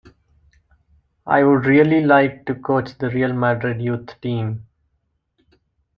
I'd 1.27 1.41
really 1.65 2.01
like 2.03 2.47
to 2.47 2.55
coach 2.55 2.97
the 2.97 3.11
Real 3.11 3.33
Madrid 3.33 3.79
youth 3.83 4.19
team. 4.19 4.65